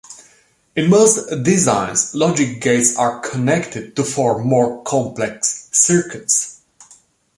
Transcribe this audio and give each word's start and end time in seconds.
In 0.75 0.89
most 0.89 1.29
designs, 1.43 2.15
logic 2.15 2.59
gates 2.59 2.95
are 2.97 3.19
connected 3.19 3.95
to 3.97 4.03
form 4.03 4.47
more 4.47 4.81
complex 4.81 5.69
circuits. 5.73 6.63